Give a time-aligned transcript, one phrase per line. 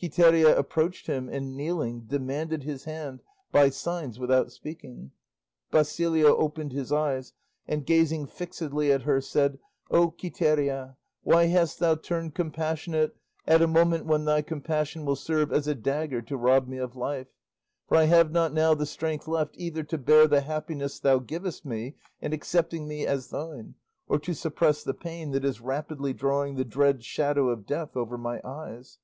[0.00, 5.10] Quiteria approached him, and kneeling, demanded his hand by signs without speaking.
[5.72, 7.32] Basilio opened his eyes
[7.66, 9.58] and gazing fixedly at her, said,
[9.90, 15.52] "O Quiteria, why hast thou turned compassionate at a moment when thy compassion will serve
[15.52, 17.26] as a dagger to rob me of life,
[17.88, 21.64] for I have not now the strength left either to bear the happiness thou givest
[21.66, 23.74] me in accepting me as thine,
[24.08, 28.16] or to suppress the pain that is rapidly drawing the dread shadow of death over
[28.16, 28.98] my eyes?